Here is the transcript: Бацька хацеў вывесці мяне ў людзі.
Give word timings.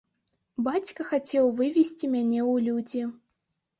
Бацька 0.67 1.05
хацеў 1.11 1.51
вывесці 1.61 2.05
мяне 2.17 2.41
ў 2.53 2.55
людзі. 2.69 3.01